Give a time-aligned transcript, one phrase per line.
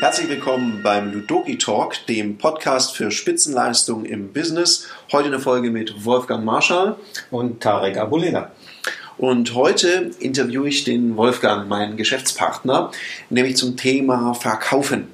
[0.00, 4.86] Herzlich willkommen beim Ludoki Talk, dem Podcast für Spitzenleistung im Business.
[5.12, 6.96] Heute eine Folge mit Wolfgang Marschall
[7.30, 8.50] und Tarek Abulina.
[9.18, 12.92] Und heute interviewe ich den Wolfgang, meinen Geschäftspartner,
[13.28, 15.08] nämlich zum Thema Verkaufen.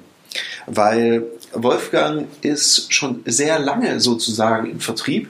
[0.67, 1.23] Weil
[1.53, 5.29] Wolfgang ist schon sehr lange sozusagen im Vertrieb.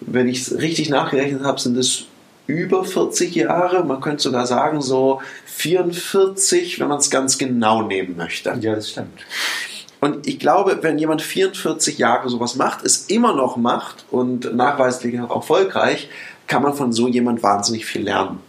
[0.00, 2.04] Wenn ich es richtig nachgerechnet habe, sind es
[2.46, 3.84] über 40 Jahre.
[3.84, 8.56] Man könnte sogar sagen, so 44, wenn man es ganz genau nehmen möchte.
[8.60, 9.20] Ja, das stimmt.
[10.00, 15.18] Und ich glaube, wenn jemand 44 Jahre sowas macht, es immer noch macht und nachweislich
[15.20, 16.08] auch erfolgreich,
[16.46, 18.40] kann man von so jemand wahnsinnig viel lernen.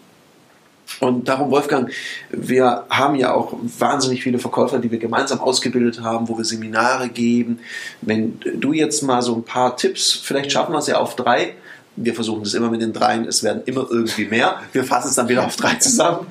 [0.99, 1.91] Und darum, Wolfgang,
[2.29, 7.09] wir haben ja auch wahnsinnig viele Verkäufer, die wir gemeinsam ausgebildet haben, wo wir Seminare
[7.09, 7.59] geben.
[8.01, 11.55] Wenn du jetzt mal so ein paar Tipps, vielleicht schaffen wir es ja auf drei,
[11.97, 14.61] wir versuchen das immer mit den dreien, es werden immer irgendwie mehr.
[14.71, 16.27] Wir fassen es dann wieder auf drei zusammen.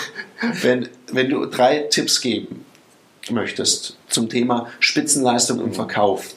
[0.62, 2.64] wenn, wenn du drei Tipps geben
[3.30, 6.34] möchtest zum Thema Spitzenleistung im Verkauf,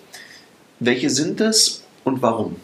[0.79, 2.57] welche sind es und warum?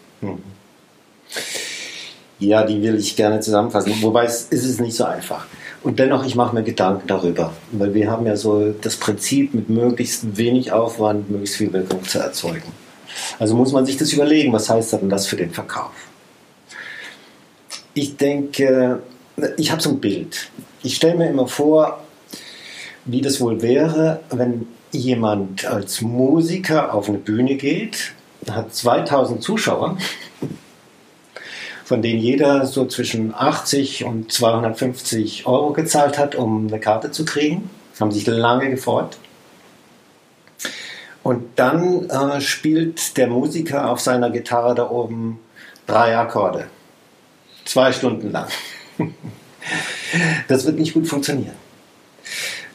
[2.39, 3.93] Ja, die will ich gerne zusammenfassen.
[4.01, 5.45] Wobei es ist es nicht so einfach.
[5.83, 7.53] Und dennoch, ich mache mir Gedanken darüber.
[7.71, 12.19] Weil wir haben ja so das Prinzip, mit möglichst wenig Aufwand möglichst viel Wirkung zu
[12.19, 12.71] erzeugen.
[13.39, 15.91] Also muss man sich das überlegen, was heißt denn das für den Verkauf?
[17.93, 19.01] Ich denke,
[19.57, 20.49] ich habe so ein Bild.
[20.83, 22.01] Ich stelle mir immer vor,
[23.05, 28.13] wie das wohl wäre, wenn jemand als Musiker auf eine Bühne geht,
[28.49, 29.97] hat 2000 Zuschauer,
[31.85, 37.25] von denen jeder so zwischen 80 und 250 Euro gezahlt hat, um eine Karte zu
[37.25, 37.69] kriegen.
[37.99, 39.17] Haben sich lange gefreut.
[41.23, 45.39] Und dann äh, spielt der Musiker auf seiner Gitarre da oben
[45.85, 46.67] drei Akkorde.
[47.65, 48.47] Zwei Stunden lang.
[50.47, 51.55] das wird nicht gut funktionieren.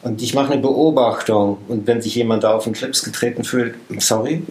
[0.03, 3.75] Und ich mache eine Beobachtung und wenn sich jemand da auf den Clips getreten fühlt,
[3.99, 4.43] sorry,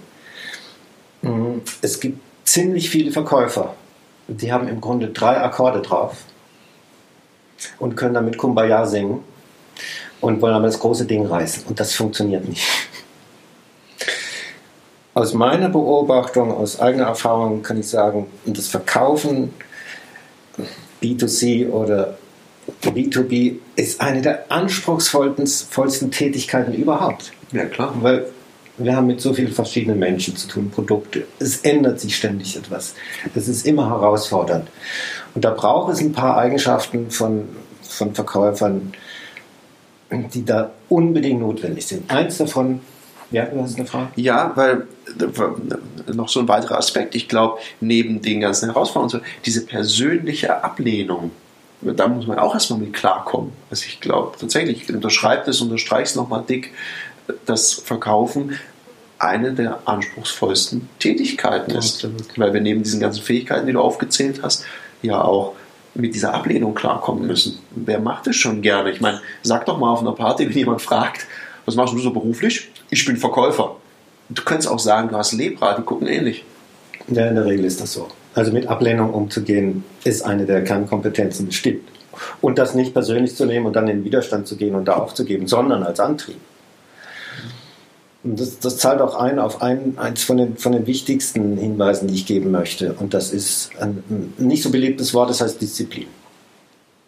[1.23, 3.75] mm, es gibt ziemlich viele Verkäufer,
[4.29, 6.17] die haben im Grunde drei Akkorde drauf
[7.79, 9.21] und können damit Kumbaya singen
[10.21, 11.65] und wollen aber das große Ding reißen.
[11.67, 12.67] Und das funktioniert nicht.
[15.17, 19.55] Aus meiner Beobachtung, aus eigener Erfahrung kann ich sagen, das Verkaufen
[21.03, 22.19] B2C oder
[22.83, 27.33] B2B ist eine der anspruchsvollsten Tätigkeiten überhaupt.
[27.53, 27.95] Ja, klar.
[28.03, 28.27] Weil
[28.77, 31.25] wir haben mit so vielen verschiedenen Menschen zu tun, Produkte.
[31.39, 32.95] Es ändert sich ständig etwas.
[33.35, 34.69] Es ist immer herausfordernd.
[35.35, 37.49] Und da braucht es ein paar Eigenschaften von,
[37.81, 38.93] von Verkäufern,
[40.11, 42.11] die da unbedingt notwendig sind.
[42.11, 42.83] Eins davon
[43.31, 44.09] ja, du hast eine Frage.
[44.17, 44.87] Ja, weil
[46.13, 51.31] noch so ein weiterer Aspekt, ich glaube, neben den ganzen Herausforderungen, diese persönliche Ablehnung,
[51.83, 53.53] da muss man auch erstmal mit klarkommen.
[53.71, 56.73] Also ich glaube tatsächlich, ich unterschreibe das, unterstreiche es nochmal dick,
[57.45, 58.59] dass Verkaufen
[59.19, 62.05] eine der anspruchsvollsten Tätigkeiten ist.
[62.05, 62.39] Absolut.
[62.39, 64.65] Weil wir neben diesen ganzen Fähigkeiten, die du aufgezählt hast,
[65.03, 65.55] ja auch
[65.95, 67.59] mit dieser Ablehnung klarkommen müssen.
[67.71, 68.91] Wer macht es schon gerne?
[68.91, 71.27] Ich meine, sag doch mal auf einer Party, wenn jemand fragt,
[71.65, 72.69] was machst du so beruflich?
[72.91, 73.77] Ich bin Verkäufer.
[74.29, 76.45] Du könntest auch sagen, du hast Lepra, die gucken ähnlich.
[77.09, 78.09] Ja, in der Regel ist das so.
[78.35, 81.89] Also mit Ablehnung umzugehen, ist eine der Kernkompetenzen, stimmt.
[82.41, 85.47] Und das nicht persönlich zu nehmen und dann in Widerstand zu gehen und da aufzugeben,
[85.47, 86.37] sondern als Antrieb.
[88.25, 92.09] Und das, das zahlt auch ein auf ein, eins von den, von den wichtigsten Hinweisen,
[92.09, 92.95] die ich geben möchte.
[92.95, 96.09] Und das ist ein, ein nicht so beliebtes Wort, das heißt Disziplin.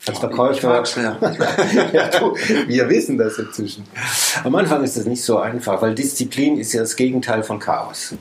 [0.07, 0.85] Als Verkäufer.
[1.93, 2.35] ja, du,
[2.67, 3.85] wir wissen das inzwischen.
[4.45, 8.15] Am Anfang ist das nicht so einfach, weil Disziplin ist ja das Gegenteil von Chaos.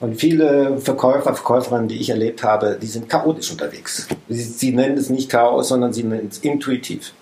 [0.00, 4.06] Und viele Verkäufer, Verkäuferinnen, die ich erlebt habe, die sind chaotisch unterwegs.
[4.28, 7.12] Sie, sie nennen es nicht Chaos, sondern sie nennen es intuitiv.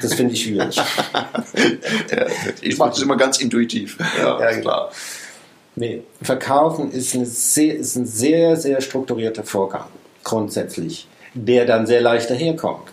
[0.00, 0.76] Das finde ich schwierig.
[2.10, 2.26] ja,
[2.60, 3.98] ich mache das immer ganz intuitiv.
[4.18, 4.90] Ja, ja klar.
[5.74, 9.86] Nee, Verkaufen ist, sehr, ist ein sehr, sehr strukturierter Vorgang,
[10.22, 12.88] grundsätzlich der dann sehr leicht daherkommt.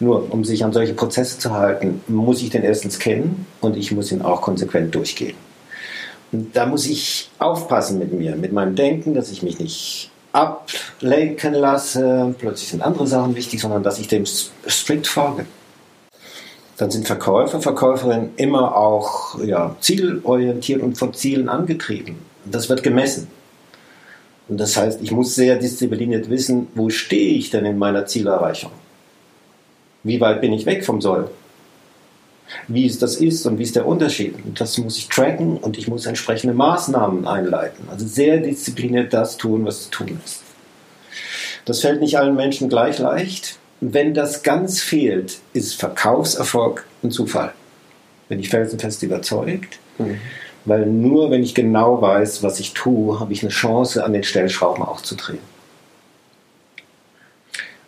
[0.00, 3.92] Nur, um sich an solche Prozesse zu halten, muss ich den erstens kennen und ich
[3.92, 5.36] muss ihn auch konsequent durchgehen.
[6.32, 11.54] Und da muss ich aufpassen mit mir, mit meinem Denken, dass ich mich nicht ablenken
[11.54, 15.46] lasse, plötzlich sind andere Sachen wichtig, sondern dass ich dem strikt folge.
[16.76, 22.16] Dann sind Verkäufer, Verkäuferinnen immer auch ja, zielorientiert und von Zielen angetrieben.
[22.44, 23.28] Das wird gemessen.
[24.48, 28.72] Und das heißt, ich muss sehr diszipliniert wissen, wo stehe ich denn in meiner Zielerreichung?
[30.02, 31.30] Wie weit bin ich weg vom Soll?
[32.68, 34.34] Wie es das ist und wie ist der Unterschied?
[34.44, 37.88] Und das muss ich tracken und ich muss entsprechende Maßnahmen einleiten.
[37.90, 40.42] Also sehr diszipliniert das tun, was zu tun ist.
[41.64, 43.58] Das fällt nicht allen Menschen gleich leicht.
[43.80, 47.52] wenn das ganz fehlt, ist Verkaufserfolg ein Zufall.
[48.28, 49.78] Bin ich felsenfest überzeugt.
[49.98, 50.18] Mhm.
[50.64, 54.22] Weil nur wenn ich genau weiß, was ich tue, habe ich eine Chance, an den
[54.22, 55.38] Stellschrauben auch zu drehen.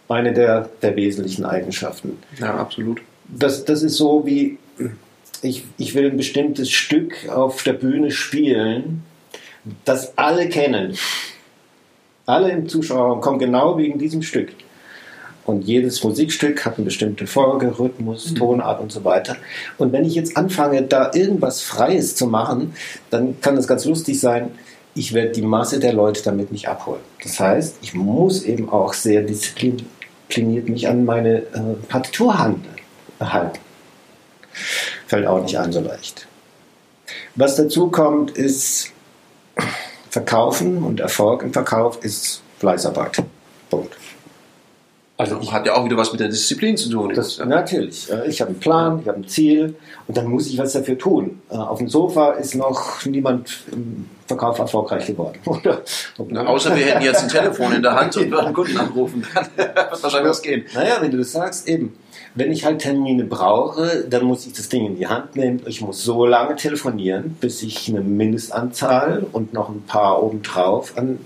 [0.08, 2.18] Eine der, der wesentlichen Eigenschaften.
[2.38, 3.00] Ja, absolut.
[3.28, 4.58] Das, das ist so wie,
[5.42, 9.02] ich, ich will ein bestimmtes Stück auf der Bühne spielen,
[9.84, 10.96] das alle kennen.
[12.26, 14.52] Alle im Zuschauerraum kommen genau wegen diesem Stück.
[15.46, 18.34] Und jedes Musikstück hat eine bestimmte Folge, Rhythmus, mhm.
[18.34, 19.36] Tonart und so weiter.
[19.78, 22.74] Und wenn ich jetzt anfange, da irgendwas Freies zu machen,
[23.10, 24.50] dann kann das ganz lustig sein.
[24.94, 27.00] Ich werde die Masse der Leute damit nicht abholen.
[27.22, 32.64] Das heißt, ich muss eben auch sehr diszipliniert mich an meine äh, Partitur halten.
[35.06, 36.26] Fällt auch nicht ein so leicht.
[37.36, 38.90] Was dazu kommt, ist
[40.10, 43.22] Verkaufen und Erfolg im Verkauf ist Fleißarbeit.
[43.70, 43.96] Punkt.
[45.18, 47.12] Also hat ja auch wieder was mit der Disziplin zu tun.
[47.14, 48.08] Das, Natürlich.
[48.28, 49.74] Ich habe einen Plan, ich habe ein Ziel
[50.06, 51.40] und dann muss ich was dafür tun.
[51.50, 55.38] Äh, auf dem Sofa ist noch niemand im Verkauf erfolgreich geworden.
[55.46, 55.82] Oder?
[56.28, 59.26] Na, außer wir hätten jetzt ein Telefon in der Hand und würden Kunden anrufen.
[59.34, 60.64] Dann wird wahrscheinlich was gehen.
[60.74, 61.96] Naja, wenn du das sagst, eben
[62.36, 65.62] wenn ich halt Termine brauche, dann muss ich das Ding in die Hand nehmen.
[65.66, 71.18] Ich muss so lange telefonieren, bis ich eine Mindestanzahl und noch ein paar obendrauf an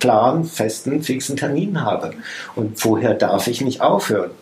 [0.00, 2.12] klaren, festen, fixen Terminen habe.
[2.56, 4.32] Und vorher darf ich nicht aufhören.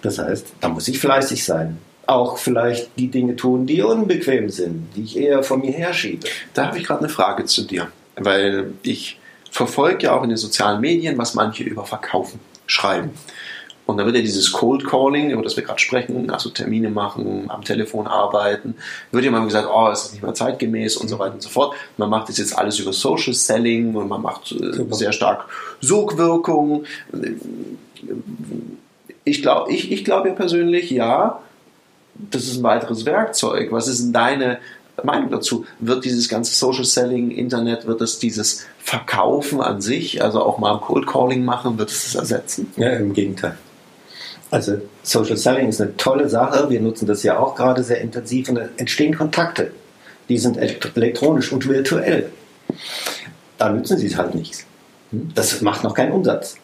[0.00, 1.78] Das heißt, da muss ich fleißig sein.
[2.10, 6.26] Auch vielleicht die Dinge tun, die unbequem sind, die ich eher von mir herschiebe.
[6.54, 7.86] Da habe ich gerade eine Frage zu dir,
[8.16, 13.10] weil ich verfolge ja auch in den sozialen Medien, was manche über Verkaufen schreiben.
[13.86, 17.46] Und dann wird ja dieses Cold Calling, über das wir gerade sprechen, also Termine machen,
[17.48, 18.74] am Telefon arbeiten,
[19.12, 21.48] wird ja mal gesagt, oh, es ist nicht mehr zeitgemäß und so weiter und so
[21.48, 21.76] fort.
[21.96, 25.46] Man macht das jetzt alles über Social Selling und man macht äh, sehr stark
[25.80, 26.84] Sogwirkung.
[29.22, 31.40] Ich glaube ich, ich glaub ja persönlich, ja,
[32.14, 33.72] das ist ein weiteres Werkzeug.
[33.72, 34.58] Was ist denn deine
[35.02, 35.64] Meinung dazu?
[35.78, 40.78] Wird dieses ganze Social Selling, Internet, wird es dieses Verkaufen an sich, also auch mal
[40.80, 42.72] Cold Calling machen, wird es das ersetzen?
[42.76, 43.56] Ja, im Gegenteil.
[44.50, 46.68] Also Social Selling ist eine tolle Sache.
[46.68, 49.70] Wir nutzen das ja auch gerade sehr intensiv und da entstehen Kontakte.
[50.28, 52.30] Die sind elektronisch und virtuell.
[53.58, 54.64] Da nützen sie es halt nichts.
[55.10, 55.30] Hm?
[55.34, 56.56] Das macht noch keinen Umsatz.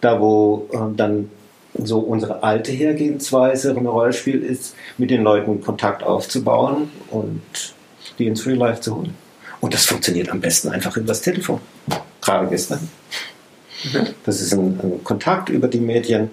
[0.00, 1.30] Da, wo äh, dann
[1.82, 7.42] so unsere alte Hergehensweise eine Rolle spielt, ist, mit den Leuten Kontakt aufzubauen und
[8.18, 9.14] die ins Real Life zu holen.
[9.60, 11.60] Und das funktioniert am besten einfach über das Telefon.
[12.20, 12.88] Gerade gestern.
[13.84, 14.06] Mhm.
[14.24, 16.30] Das ist ein, ein, Kontakt über die Medien.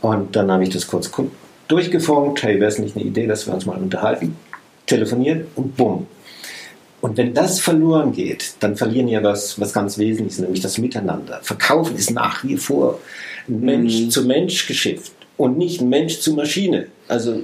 [0.00, 1.10] Und dann habe ich das kurz
[1.68, 2.42] durchgefunkt.
[2.42, 4.36] Hey, wäre es nicht eine Idee, dass wir uns mal unterhalten?
[4.86, 6.06] Telefoniert und bumm.
[7.00, 11.40] Und wenn das verloren geht, dann verlieren wir was, was ganz Wesentliches, nämlich das Miteinander.
[11.42, 13.00] Verkaufen ist nach wie vor
[13.46, 16.88] ein Mensch-zu-Mensch-Geschäft und nicht Mensch zu Maschine.
[17.06, 17.42] Also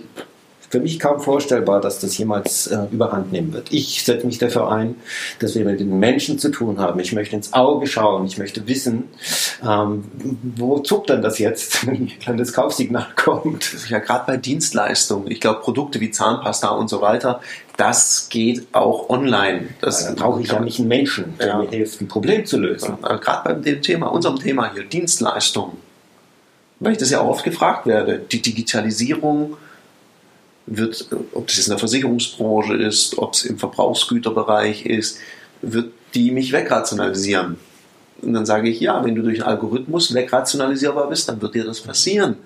[0.75, 3.73] für mich kaum vorstellbar, dass das jemals äh, überhand nehmen wird.
[3.73, 4.97] Ich setze mich dafür ein,
[5.39, 6.99] dass wir mit den Menschen zu tun haben.
[6.99, 8.27] Ich möchte ins Auge schauen.
[8.27, 9.05] Ich möchte wissen,
[9.63, 10.03] ähm,
[10.57, 11.87] wo zuckt denn das jetzt,
[12.27, 13.89] wenn das Kaufsignal kommt.
[13.89, 15.31] Ja, gerade bei Dienstleistungen.
[15.31, 17.41] Ich glaube, Produkte wie Zahnpasta und so weiter,
[17.77, 19.69] das geht auch online.
[19.81, 21.59] Das da brauche ich ja nicht einen Menschen, der ja.
[21.59, 22.99] mir hilft, ein Problem zu lösen.
[23.01, 25.77] Ja, gerade bei dem Thema, unserem Thema hier, Dienstleistungen.
[26.81, 28.19] Weil ich das ja auch oft gefragt werde.
[28.19, 29.57] Die Digitalisierung
[30.67, 35.19] wird, ob das jetzt in der Versicherungsbranche ist, ob es im Verbrauchsgüterbereich ist,
[35.63, 37.57] wird die mich wegrationalisieren.
[38.23, 41.65] Und dann sage ich, ja, wenn du durch einen Algorithmus wegrationalisierbar bist, dann wird dir
[41.65, 42.37] das passieren.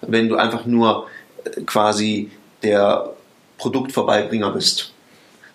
[0.00, 1.06] Wenn du einfach nur
[1.44, 2.30] äh, quasi
[2.62, 3.10] der
[3.58, 4.92] Produktvorbeibringer bist.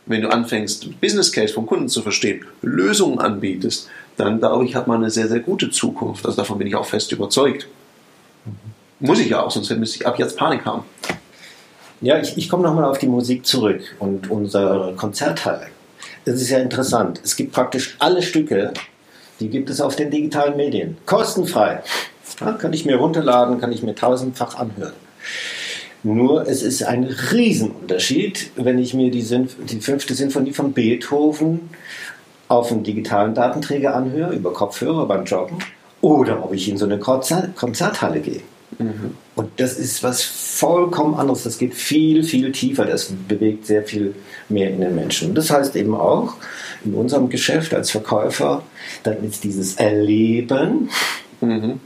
[0.06, 4.88] Wenn du anfängst, Business Case vom Kunden zu verstehen, Lösungen anbietest, dann glaube ich, hat
[4.88, 6.26] man eine sehr, sehr gute Zukunft.
[6.26, 7.68] Also davon bin ich auch fest überzeugt.
[9.00, 10.84] Muss ich ja auch, sonst müsste ich ab jetzt Panik haben.
[12.04, 15.68] Ja, ich, ich komme nochmal auf die Musik zurück und unsere Konzerthalle.
[16.26, 17.22] Das ist ja interessant.
[17.24, 18.74] Es gibt praktisch alle Stücke,
[19.40, 20.98] die gibt es auf den digitalen Medien.
[21.06, 21.82] Kostenfrei.
[22.42, 24.92] Ja, kann ich mir runterladen, kann ich mir tausendfach anhören.
[26.04, 31.70] Nur es ist ein Riesenunterschied, wenn ich mir die, Sinf die fünfte Sinfonie von Beethoven
[32.50, 35.60] auf einem digitalen Datenträger anhöre, über Kopfhörer beim Joggen,
[36.02, 38.42] oder ob ich in so eine Konzert Konzerthalle gehe.
[38.80, 39.16] Mhm.
[39.36, 41.44] Und das ist was vollkommen anderes.
[41.44, 42.86] Das geht viel, viel tiefer.
[42.86, 44.14] Das bewegt sehr viel
[44.50, 45.30] mehr in den Menschen.
[45.30, 46.36] Und das heißt eben auch,
[46.86, 48.64] in unserem Geschäft als Verkäufer,
[49.04, 50.90] dann ist dieses Erleben,
[51.42, 51.80] mhm.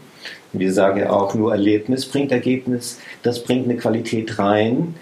[0.53, 4.95] wir sagen ja auch, nur Erlebnis bringt Ergebnis, das bringt eine Qualität rein,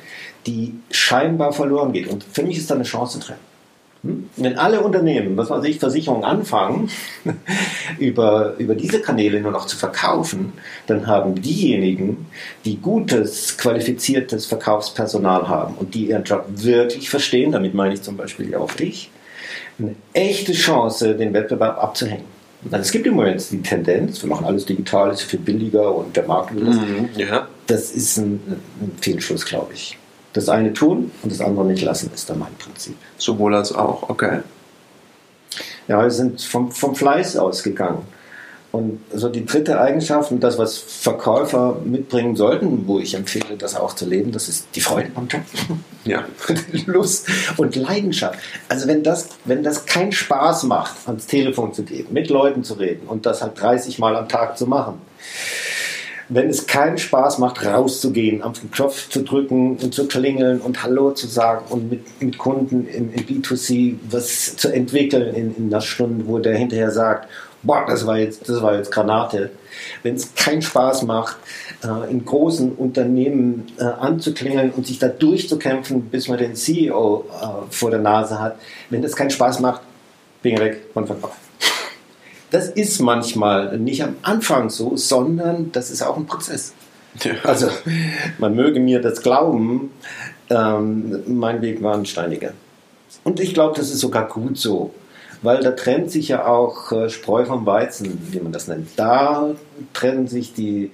[0.45, 2.07] die scheinbar verloren geht.
[2.07, 3.37] Und für mich ist da eine Chance drin.
[4.37, 6.89] Wenn alle Unternehmen, was weiß ich, Versicherungen anfangen,
[7.99, 10.53] über, über diese Kanäle nur noch zu verkaufen,
[10.87, 12.27] dann haben diejenigen,
[12.65, 18.17] die gutes, qualifiziertes Verkaufspersonal haben und die ihren Job wirklich verstehen, damit meine ich zum
[18.17, 19.09] Beispiel auch dich,
[19.79, 22.35] eine echte Chance, den Wettbewerb abzuhängen.
[22.71, 26.25] Es gibt im Moment die Tendenz, wir machen alles digital, ist viel billiger und der
[26.25, 26.75] Markt will das.
[26.75, 27.47] Mhm, ja.
[27.67, 28.39] Das ist ein,
[28.81, 29.97] ein Fehlschluss, glaube ich.
[30.35, 32.97] Das eine tun und das andere nicht lassen, ist dann mein Prinzip.
[33.17, 34.41] Sowohl als auch, okay.
[35.87, 37.99] Ja, wir sind vom, vom Fleiß ausgegangen.
[38.73, 43.77] Und so die dritte Eigenschaft und das, was Verkäufer mitbringen sollten, wo ich empfehle, das
[43.77, 45.41] auch zu leben, das ist die Freude am Job.
[46.03, 46.23] Ja.
[46.85, 47.27] Lust
[47.57, 48.37] und Leidenschaft.
[48.69, 52.75] Also wenn das, wenn das keinen Spaß macht, ans Telefon zu gehen, mit Leuten zu
[52.75, 55.01] reden und das halt 30 Mal am Tag zu machen,
[56.29, 61.11] wenn es keinen Spaß macht, rauszugehen, am Knopf zu drücken und zu klingeln und Hallo
[61.11, 65.81] zu sagen und mit, mit Kunden im, im B2C was zu entwickeln in, in einer
[65.81, 67.29] Stunde, wo der hinterher sagt,
[67.61, 69.51] boah, das war jetzt, das war jetzt Granate.
[70.03, 71.37] Wenn es keinen Spaß macht,
[71.83, 77.71] äh, in großen Unternehmen äh, anzuklingeln und sich da durchzukämpfen, bis man den CEO äh,
[77.71, 78.57] vor der Nase hat,
[78.89, 79.81] wenn das keinen Spaß macht,
[80.41, 81.44] bin ich weg von Verkauf.
[82.55, 86.71] Das ist manchmal nicht am Anfang so, sondern das ist auch ein Prozess.
[87.21, 87.33] Ja.
[87.43, 87.67] Also,
[88.37, 89.91] man möge mir das glauben,
[90.49, 92.53] ähm, mein Weg war ein steiniger.
[93.25, 94.93] Und ich glaube, das ist sogar gut so,
[95.41, 98.87] weil da trennt sich ja auch äh, Spreu vom Weizen, wie man das nennt.
[98.95, 99.49] Da
[99.91, 100.91] trennen sich die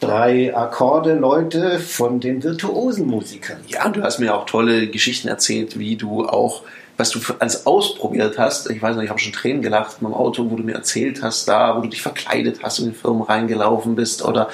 [0.00, 3.58] drei Akkorde-Leute von den virtuosen Musikern.
[3.68, 6.62] Ja, du hast mir auch tolle Geschichten erzählt, wie du auch,
[7.02, 8.70] was du alles ausprobiert hast.
[8.70, 11.48] Ich weiß noch, ich habe schon Tränen gelacht meinem Auto, wo du mir erzählt hast,
[11.48, 14.48] da, wo du dich verkleidet hast und in Firmen reingelaufen bist oder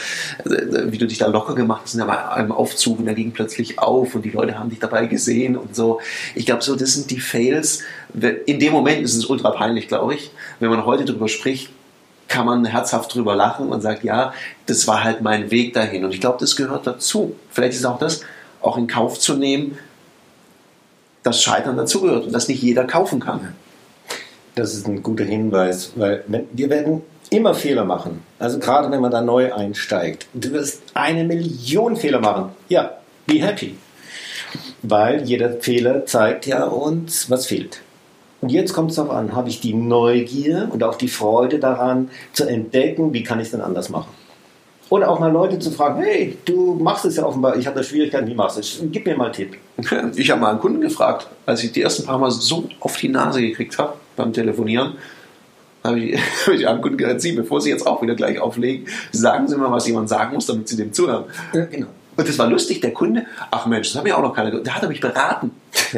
[0.45, 3.78] äh, wie du dich da locker gemacht hast in einem Aufzug und der ging plötzlich
[3.78, 6.00] auf und die Leute haben dich dabei gesehen und so.
[6.35, 7.83] Ich glaube, so, das sind die Fails.
[8.47, 10.31] In dem Moment ist es ultra peinlich, glaube ich.
[10.59, 11.71] Wenn man heute darüber spricht,
[12.28, 14.33] kann man herzhaft drüber lachen und sagt, ja,
[14.64, 16.05] das war halt mein Weg dahin.
[16.05, 17.37] Und ich glaube, das gehört dazu.
[17.50, 18.23] Vielleicht ist auch das,
[18.62, 19.78] auch in Kauf zu nehmen,
[21.29, 23.55] dass Scheitern dazugehört und dass nicht jeder kaufen kann.
[24.55, 28.23] Das ist ein guter Hinweis, weil wir werden immer Fehler machen.
[28.39, 30.27] Also gerade wenn man da neu einsteigt.
[30.33, 32.51] Du wirst eine Million Fehler machen.
[32.69, 32.93] Ja,
[33.27, 33.77] be happy.
[34.83, 37.81] Weil jeder Fehler zeigt ja uns, was fehlt.
[38.41, 42.09] Und jetzt kommt es darauf an, habe ich die Neugier und auch die Freude daran
[42.33, 44.11] zu entdecken, wie kann ich es denn anders machen.
[44.90, 47.83] Oder auch mal Leute zu fragen, hey, du machst es ja offenbar, ich habe da
[47.83, 48.80] Schwierigkeiten, wie machst du es?
[48.90, 49.57] Gib mir mal einen Tipp.
[50.16, 53.09] Ich habe mal einen Kunden gefragt, als ich die ersten paar Mal so auf die
[53.09, 54.95] Nase gekriegt habe beim Telefonieren,
[55.85, 58.87] habe ich, habe ich einem Kunden gesagt, Sie, bevor Sie jetzt auch wieder gleich auflegen,
[59.12, 61.25] sagen Sie mal, was jemand sagen muss, damit Sie dem zuhören.
[61.52, 61.88] genau.
[62.18, 64.50] Und das war lustig, der Kunde, ach Mensch, das hat mir auch noch keiner.
[64.50, 65.52] Da hat er mich beraten.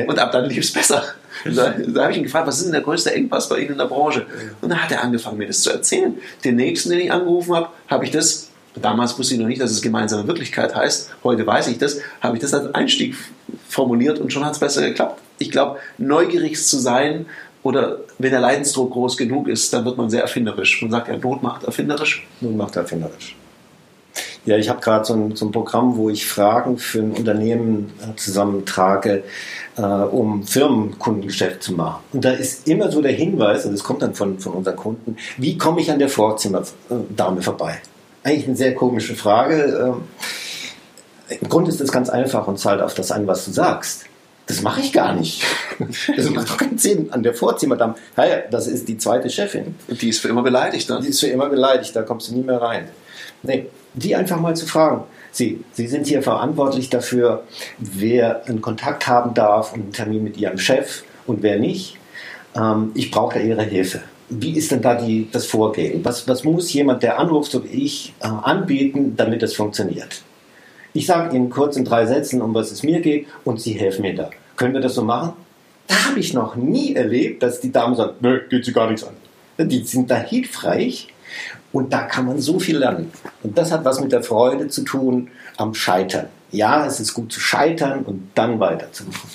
[0.06, 1.02] Und ab dann lief es besser.
[1.46, 3.78] Da, da habe ich ihn gefragt, was ist denn der größte Engpass bei Ihnen in
[3.78, 4.26] der Branche?
[4.60, 6.18] Und dann hat er angefangen, mir das zu erzählen.
[6.44, 9.70] Den nächsten, den ich angerufen habe, habe ich das, damals wusste ich noch nicht, dass
[9.70, 13.14] es gemeinsame Wirklichkeit heißt, heute weiß ich das, habe ich das als Einstieg
[13.68, 15.20] formuliert und schon hat es besser geklappt.
[15.38, 17.26] Ich glaube, neugierig zu sein
[17.62, 20.80] oder wenn der Leidensdruck groß genug ist, dann wird man sehr erfinderisch.
[20.82, 22.26] Man sagt ja, Not macht erfinderisch.
[22.40, 23.36] Nun macht erfinderisch.
[24.46, 28.16] Ja, ich habe gerade so, so ein Programm, wo ich Fragen für ein Unternehmen äh,
[28.16, 29.22] zusammentrage,
[29.76, 32.02] äh, um Firmenkundengeschäft zu machen.
[32.12, 35.16] Und da ist immer so der Hinweis, und das kommt dann von, von unseren Kunden,
[35.36, 37.80] wie komme ich an der Vorzimmerdame vorbei?
[38.22, 39.94] Eigentlich eine sehr komische Frage.
[41.30, 44.04] Ähm, Im Grunde ist das ganz einfach und zahlt auf das ein, was du sagst.
[44.46, 45.44] Das mache ich gar nicht.
[46.14, 47.10] Das macht doch keinen Sinn.
[47.10, 49.74] An der Vorzimmerdame, hey, das ist die zweite Chefin.
[49.88, 50.90] Und die ist für immer beleidigt.
[50.90, 51.00] Ne?
[51.02, 52.88] Die ist für immer beleidigt, da kommst du nie mehr rein.
[53.42, 55.04] Nee, die einfach mal zu fragen.
[55.32, 57.44] Sie, Sie sind hier verantwortlich dafür,
[57.78, 61.96] wer einen Kontakt haben darf und einen Termin mit Ihrem Chef und wer nicht.
[62.54, 64.02] Ähm, ich brauche da Ihre Hilfe.
[64.30, 66.04] Wie ist denn da die, das Vorgehen?
[66.04, 70.22] Was, was muss jemand, der anruft, so wie ich, äh, anbieten, damit es funktioniert?
[70.92, 74.02] Ich sage Ihnen kurz in drei Sätzen, um was es mir geht, und Sie helfen
[74.02, 74.30] mir da.
[74.56, 75.32] Können wir das so machen?
[75.86, 79.04] Da habe ich noch nie erlebt, dass die Dame sagt, nö, geht sie gar nichts
[79.04, 79.14] an.
[79.58, 81.08] Die sind da hilfreich
[81.72, 83.10] und da kann man so viel lernen.
[83.42, 86.26] Und das hat was mit der Freude zu tun am Scheitern.
[86.52, 89.30] Ja, es ist gut zu scheitern und dann weiterzumachen.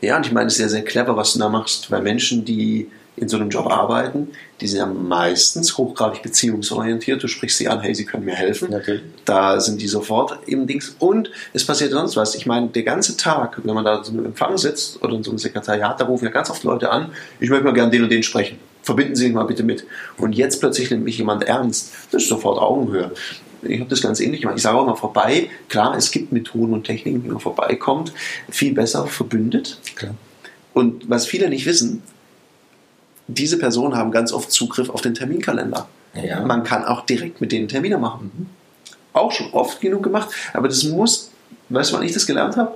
[0.00, 2.44] Ja, und ich meine, es ist ja sehr clever, was du da machst, weil Menschen,
[2.44, 2.88] die
[3.20, 4.28] in so einem Job arbeiten,
[4.60, 7.22] die sind ja meistens hochgradig beziehungsorientiert.
[7.22, 8.70] Du sprichst sie an, hey, sie können mir helfen.
[8.70, 9.02] Natürlich.
[9.24, 10.96] Da sind die sofort im Dings.
[10.98, 12.34] Und es passiert sonst was.
[12.34, 15.30] Ich meine, der ganze Tag, wenn man da so im Empfang sitzt oder in so
[15.30, 17.10] einem Sekretariat, da rufen ja ganz oft Leute an,
[17.40, 18.58] ich möchte mal gerne den und den sprechen.
[18.82, 19.84] Verbinden Sie mich mal bitte mit.
[20.16, 21.92] Und jetzt plötzlich nimmt mich jemand ernst.
[22.10, 23.12] Das ist sofort Augenhöhe.
[23.62, 24.56] Ich habe das ganz ähnlich gemacht.
[24.56, 25.50] Ich sage auch immer vorbei.
[25.68, 28.12] Klar, es gibt Methoden und Techniken, wie man vorbeikommt.
[28.48, 29.78] Viel besser verbündet.
[29.96, 30.14] Klar.
[30.74, 32.02] Und was viele nicht wissen,
[33.28, 35.86] diese Personen haben ganz oft Zugriff auf den Terminkalender.
[36.14, 36.40] Ja.
[36.40, 38.48] Man kann auch direkt mit denen Termine machen.
[39.12, 41.30] Auch schon oft genug gemacht, aber das muss,
[41.68, 42.74] weißt du, wann ich das gelernt habe?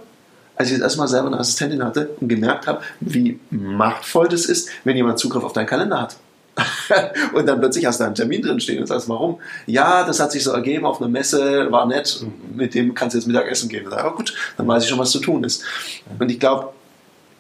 [0.57, 4.45] Als ich das erste Mal selber eine Assistentin hatte und gemerkt habe, wie machtvoll das
[4.45, 6.17] ist, wenn jemand Zugriff auf deinen Kalender hat.
[7.33, 9.41] und dann plötzlich hast du einen Termin drin stehen und sagst, warum?
[9.67, 13.19] Ja, das hat sich so ergeben auf einer Messe, war nett, mit dem kannst du
[13.19, 13.89] jetzt Mittagessen gehen.
[13.89, 15.65] Sag, oh gut, dann weiß ich schon, was zu tun ist.
[16.19, 16.75] Und ich glaube,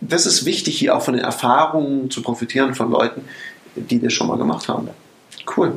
[0.02, 3.22] das ist wichtig, hier auch von den Erfahrungen zu profitieren von Leuten,
[3.76, 4.88] die das schon mal gemacht haben.
[5.56, 5.74] Cool.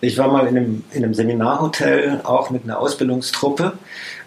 [0.00, 3.72] Ich war mal in einem, in einem Seminarhotel, auch mit einer Ausbildungstruppe.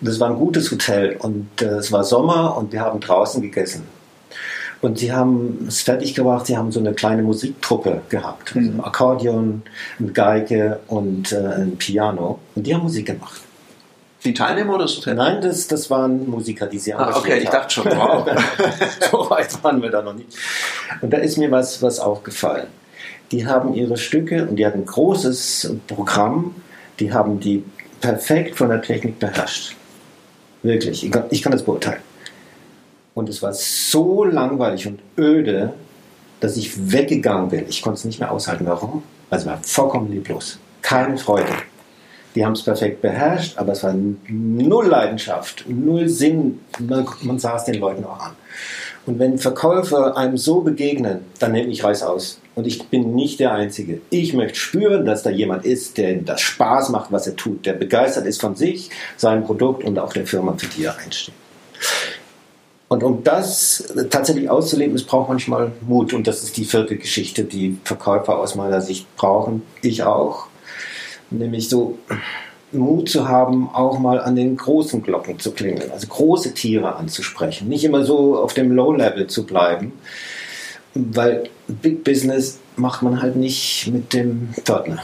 [0.01, 3.83] Das war ein gutes Hotel und äh, es war Sommer und wir haben draußen gegessen.
[4.81, 8.55] Und sie haben es fertig gebracht, sie haben so eine kleine Musiktruppe gehabt.
[8.55, 8.81] Also Mhm.
[8.81, 9.63] Akkordeon,
[9.99, 12.39] eine Geige und äh, ein Piano.
[12.55, 13.41] Und die haben Musik gemacht.
[14.27, 15.15] Die Teilnehmer oder Hotel?
[15.15, 18.27] Nein, das, das waren Musiker, die sie Ah, okay, ich dachte schon, wow.
[19.12, 20.27] so weit waren wir da noch nicht.
[21.01, 22.67] Und da ist mir was, was aufgefallen.
[23.31, 26.55] Die haben ihre Stücke und die hatten ein großes Programm,
[27.00, 27.63] die haben die
[28.01, 29.77] perfekt von der Technik beherrscht.
[30.62, 32.01] Wirklich, ich kann, ich kann das beurteilen.
[33.13, 35.72] Und es war so langweilig und öde,
[36.41, 37.65] dass ich weggegangen bin.
[37.69, 38.65] Ich konnte es nicht mehr aushalten.
[38.65, 39.03] Warum?
[39.29, 40.60] Es war vollkommen lieblos.
[40.81, 41.53] Keine Freude.
[42.38, 43.96] Die haben es perfekt beherrscht, aber es war
[44.27, 46.60] null Leidenschaft, null Sinn.
[46.77, 48.36] Man, man sah es den Leuten auch an.
[49.08, 52.39] Und wenn Verkäufer einem so begegnen, dann nehme ich Reiß aus.
[52.53, 54.01] Und ich bin nicht der Einzige.
[54.12, 57.74] Ich möchte spüren, dass da jemand ist, der das Spaß macht, was er tut, der
[57.74, 61.34] begeistert ist von sich, seinem Produkt und auch der Firma, für die er einsteht.
[62.88, 66.13] Und um das tatsächlich auszuleben, es braucht manchmal Mut.
[66.13, 69.63] Und das ist die vierte Geschichte, die Verkäufer aus meiner Sicht brauchen.
[69.82, 70.46] Ich auch.
[71.29, 71.98] Nämlich so
[72.72, 77.69] Mut zu haben, auch mal an den großen Glocken zu klingeln, also große Tiere anzusprechen.
[77.69, 79.93] Nicht immer so auf dem Low-Level zu bleiben,
[80.93, 85.01] weil Big Business macht man halt nicht mit dem Pförtner.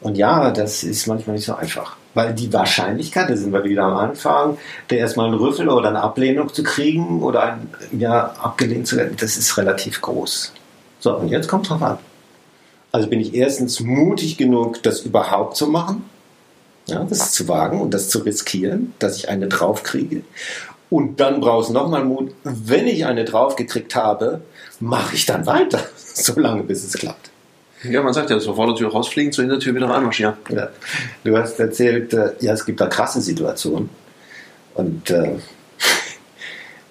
[0.00, 1.96] Und ja, das ist manchmal nicht so einfach.
[2.14, 4.56] Weil die Wahrscheinlichkeit, da sind wir wieder am Anfang,
[4.88, 9.16] der erstmal einen Rüffel oder eine Ablehnung zu kriegen oder ein, ja, abgelehnt zu werden,
[9.18, 10.52] das ist relativ groß.
[11.00, 11.98] So, und jetzt kommt drauf an.
[12.96, 16.08] Also bin ich erstens mutig genug, das überhaupt zu machen,
[16.86, 20.22] ja, das zu wagen und das zu riskieren, dass ich eine draufkriege.
[20.88, 24.40] Und dann brauchst du nochmal Mut, wenn ich eine draufgekriegt habe,
[24.80, 27.28] mache ich dann weiter, solange bis es klappt.
[27.82, 30.36] Ja, man sagt ja, so vor der Tür rausfliegen, zur Hintertür wieder reinmarschieren.
[30.48, 30.70] Ja.
[31.22, 33.90] Du hast erzählt, äh, ja, es gibt da krasse Situationen.
[34.72, 35.32] Und äh,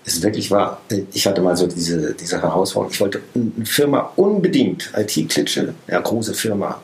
[0.06, 0.82] ist wirklich wahr.
[1.14, 2.94] Ich hatte mal so diese, diese Herausforderung.
[2.94, 6.80] Ich wollte eine Firma unbedingt, IT-Klitsche, ja, große Firma,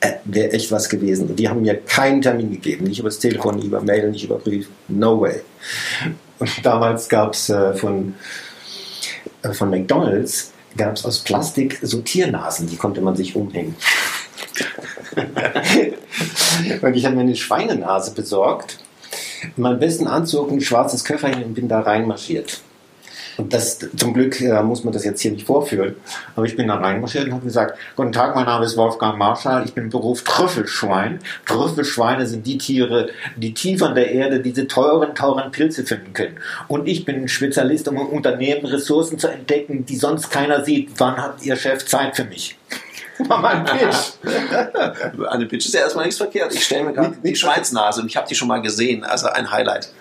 [0.00, 1.28] äh, wäre echt was gewesen.
[1.28, 2.84] Und die haben mir keinen Termin gegeben.
[2.84, 4.68] Nicht über das Telefon, nicht über Mail, nicht über Brief.
[4.88, 5.40] No way.
[6.38, 8.14] Und damals gab es äh, von,
[9.42, 13.76] äh, von McDonalds gab es aus Plastik so Tiernasen, die konnte man sich umhängen.
[16.82, 18.78] und ich habe mir eine Schweinenase besorgt,
[19.56, 22.60] meinen besten Anzug, ein schwarzes Köfferchen und bin da reinmarschiert.
[23.36, 25.96] Und das, zum Glück äh, muss man das jetzt hier nicht vorführen.
[26.36, 29.64] Aber ich bin da reinmarschiert und habe gesagt, guten Tag, mein Name ist Wolfgang Marschall,
[29.64, 31.18] ich bin im Beruf Trüffelschwein.
[31.46, 36.36] Trüffelschweine sind die Tiere, die tief an der Erde diese teuren, teuren Pilze finden können.
[36.68, 40.90] Und ich bin ein Spezialist, um im Unternehmen Ressourcen zu entdecken, die sonst keiner sieht.
[40.98, 42.58] Wann hat Ihr Chef Zeit für mich?
[43.28, 43.96] War mein Pitch.
[45.28, 46.54] An dem Pitch ist ja erstmal nichts verkehrt.
[46.54, 49.04] Ich stelle mir gerade die nicht Schweinsnase und ich habe die schon mal gesehen.
[49.04, 49.92] Also ein Highlight.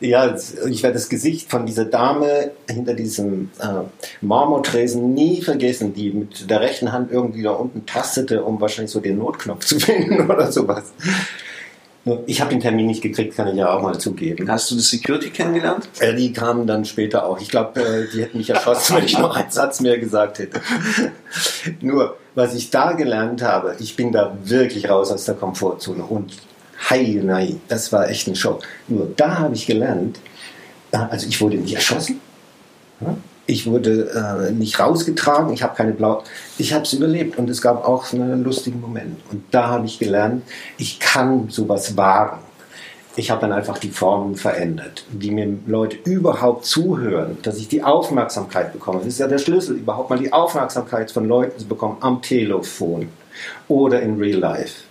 [0.00, 0.34] Ja,
[0.68, 3.66] ich werde das Gesicht von dieser Dame hinter diesem äh,
[4.20, 9.00] Marmortresen nie vergessen, die mit der rechten Hand irgendwie da unten tastete, um wahrscheinlich so
[9.00, 10.84] den Notknopf zu finden oder sowas.
[12.26, 14.50] Ich habe den Termin nicht gekriegt, kann ich ja auch mal zugeben.
[14.50, 15.88] Hast du das Security kennengelernt?
[16.00, 17.40] Äh, Die kamen dann später auch.
[17.40, 20.60] Ich glaube, äh, die hätten mich erschossen, wenn ich noch einen Satz mehr gesagt hätte.
[21.80, 26.32] Nur, was ich da gelernt habe, ich bin da wirklich raus aus der Komfortzone und
[26.90, 28.62] hei, nein, das war echt ein Schock.
[28.88, 30.18] Nur da habe ich gelernt,
[30.90, 32.20] äh, also ich wurde nicht erschossen,
[33.46, 34.10] ich wurde
[34.48, 36.24] äh, nicht rausgetragen, ich habe keine Blau,
[36.58, 39.20] ich habe es überlebt und es gab auch einen lustigen Moment.
[39.30, 40.42] Und da habe ich gelernt,
[40.78, 42.38] ich kann sowas wagen.
[43.16, 47.82] Ich habe dann einfach die Formen verändert, wie mir Leute überhaupt zuhören, dass ich die
[47.82, 48.98] Aufmerksamkeit bekomme.
[48.98, 53.08] Das ist ja der Schlüssel, überhaupt mal die Aufmerksamkeit von Leuten zu bekommen am Telefon
[53.68, 54.82] oder in Real Life.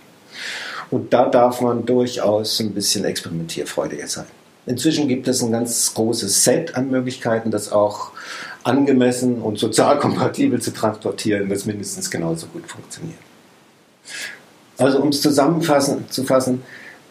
[0.90, 4.26] Und da darf man durchaus ein bisschen experimentierfreudiger sein.
[4.66, 8.12] Inzwischen gibt es ein ganz großes Set an Möglichkeiten, das auch
[8.62, 13.18] angemessen und sozial kompatibel zu transportieren, das mindestens genauso gut funktioniert.
[14.78, 16.62] Also um es zusammenfassen zu fassen,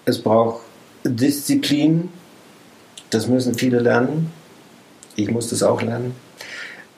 [0.06, 0.62] es braucht
[1.03, 2.09] Disziplin,
[3.09, 4.31] das müssen viele lernen.
[5.15, 6.15] Ich muss das auch lernen.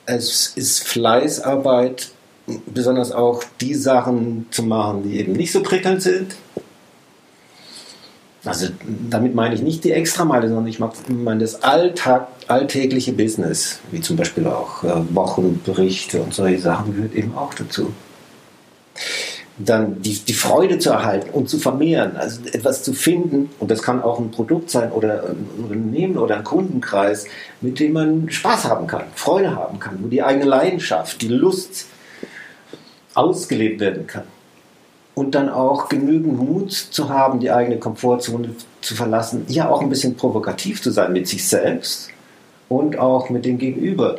[0.06, 2.10] es ist Fleißarbeit,
[2.66, 6.36] besonders auch die Sachen zu machen, die eben nicht so prickelnd sind.
[8.44, 8.68] Also
[9.10, 14.16] damit meine ich nicht die Extrameile, sondern ich meine das Alltag, alltägliche Business, wie zum
[14.16, 17.92] Beispiel auch äh, Wochenberichte und solche Sachen gehört eben auch dazu.
[19.58, 23.82] Dann die, die Freude zu erhalten und zu vermehren, also etwas zu finden, und das
[23.82, 27.26] kann auch ein Produkt sein oder ein Unternehmen oder ein Kundenkreis,
[27.62, 31.86] mit dem man Spaß haben kann, Freude haben kann, wo die eigene Leidenschaft, die Lust
[33.14, 34.24] ausgelebt werden kann.
[35.14, 38.50] Und dann auch genügend Mut zu haben, die eigene Komfortzone
[38.82, 42.10] zu verlassen, ja auch ein bisschen provokativ zu sein mit sich selbst
[42.68, 44.18] und auch mit dem Gegenüber.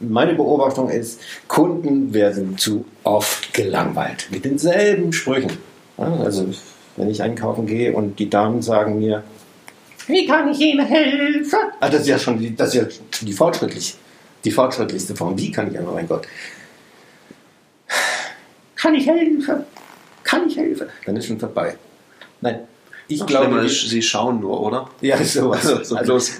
[0.00, 5.52] Meine Beobachtung ist, Kunden werden zu oft gelangweilt mit denselben Sprüchen.
[5.96, 6.48] Also
[6.96, 9.22] wenn ich einkaufen gehe und die Damen sagen mir,
[10.06, 11.58] wie kann ich Ihnen helfen?
[11.80, 12.86] Ah, das ist ja schon die, das ist ja
[13.22, 13.94] die fortschrittlich,
[14.44, 15.38] die fortschrittlichste Form.
[15.38, 16.26] Wie kann ich, oh mein Gott.
[18.76, 19.64] Kann ich helfen?
[20.24, 20.88] kann ich helfen?
[21.06, 21.76] Dann ist schon vorbei.
[22.40, 22.60] Nein,
[23.08, 24.88] ich Ach, glaube, die, sie schauen nur, oder?
[25.00, 25.66] Ja, sowas.
[25.66, 26.32] Also, so also, bloß,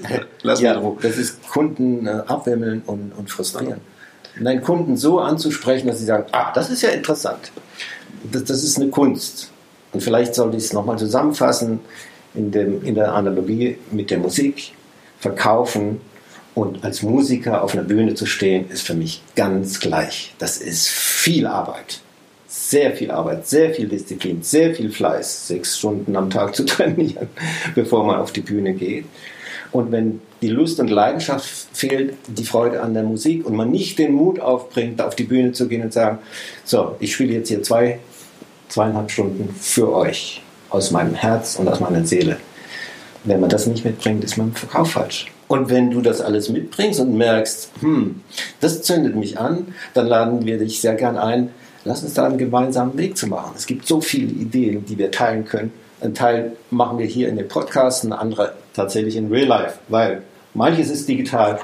[0.42, 3.81] lass ja, mal Das ist Kunden äh, abwimmeln und, und frustrieren.
[4.40, 7.53] Nein, Kunden so anzusprechen, dass sie sagen, ah, das ist ja interessant.
[8.33, 9.50] Das, das ist eine Kunst.
[9.92, 11.81] Und vielleicht sollte ich es nochmal zusammenfassen
[12.35, 14.72] in, dem, in der Analogie mit der Musik.
[15.20, 16.00] Verkaufen
[16.55, 20.35] und als Musiker auf einer Bühne zu stehen, ist für mich ganz gleich.
[20.38, 22.00] Das ist viel Arbeit
[22.55, 27.29] sehr viel Arbeit, sehr viel Disziplin, sehr viel Fleiß, sechs Stunden am Tag zu trainieren,
[27.75, 29.07] bevor man auf die Bühne geht.
[29.73, 33.99] Und wenn die Lust und Leidenschaft fehlt, die Freude an der Musik und man nicht
[33.99, 36.19] den Mut aufbringt, auf die Bühne zu gehen und sagen,
[36.64, 37.99] so, ich spiele jetzt hier zwei,
[38.69, 40.40] zweieinhalb Stunden für euch
[40.71, 42.37] aus meinem Herz und aus meiner Seele.
[43.25, 45.27] Wenn man das nicht mitbringt, ist man im Verkauf falsch.
[45.49, 48.23] Und wenn du das alles mitbringst und merkst, hm,
[48.61, 51.51] das zündet mich an, dann laden wir dich sehr gern ein,
[51.85, 53.53] Lass uns da einen gemeinsamen Weg zu machen.
[53.57, 55.73] Es gibt so viele Ideen, die wir teilen können.
[56.01, 60.23] Ein Teil machen wir hier in den Podcasts, ein anderer tatsächlich in Real Life, weil
[60.55, 61.61] manches ist digital.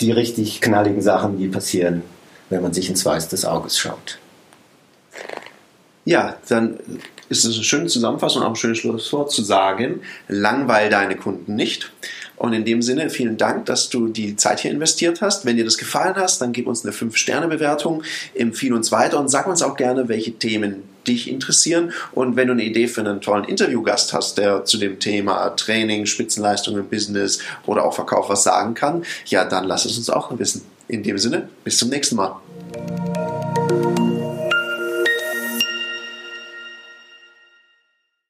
[0.00, 2.02] Die richtig knalligen Sachen, die passieren,
[2.50, 4.18] wenn man sich ins Weiß des Auges schaut.
[6.04, 6.78] Ja, dann
[7.28, 11.90] ist es eine schöne Zusammenfassung, auch ein schönes Schlusswort zu sagen, langweil deine Kunden nicht.
[12.36, 15.44] Und in dem Sinne, vielen Dank, dass du die Zeit hier investiert hast.
[15.44, 19.48] Wenn dir das gefallen hat, dann gib uns eine 5-Sterne-Bewertung, empfehle uns weiter und sag
[19.48, 21.92] uns auch gerne, welche Themen dich interessieren.
[22.12, 26.06] Und wenn du eine Idee für einen tollen Interviewgast hast, der zu dem Thema Training,
[26.06, 30.62] Spitzenleistungen, Business oder auch Verkauf was sagen kann, ja, dann lass es uns auch wissen.
[30.86, 32.36] In dem Sinne, bis zum nächsten Mal.